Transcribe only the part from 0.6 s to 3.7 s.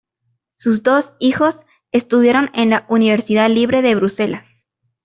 dos hijos estudiaron en la Universidad